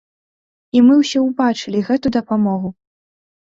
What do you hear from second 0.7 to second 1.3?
І мы ўсе